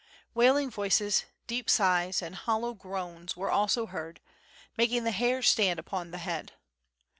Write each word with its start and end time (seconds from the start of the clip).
Wailing 0.33 0.71
voices, 0.71 1.25
deep 1.45 1.69
sighs, 1.69 2.23
and 2.23 2.33
hollow 2.33 2.73
groans 2.73 3.37
were 3.37 3.51
ako 3.51 3.85
heard, 3.85 4.19
making 4.75 5.03
the 5.03 5.11
hair 5.11 5.43
stand 5.43 5.79
up 5.79 5.93
on 5.93 6.09
the 6.09 6.17
head. 6.17 6.53